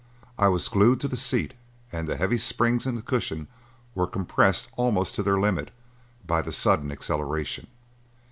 [0.35, 1.53] I was glued to the seat
[1.91, 3.45] and the heavy springs in the cushion
[3.93, 5.69] were compressed almost to their limit
[6.25, 7.67] by the sudden acceleration.